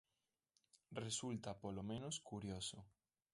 [1.03, 2.79] Resulta polo menos curioso.